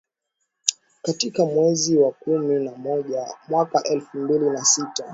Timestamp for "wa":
1.97-2.11